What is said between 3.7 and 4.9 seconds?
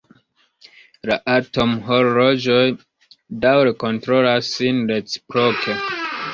kontrolas sin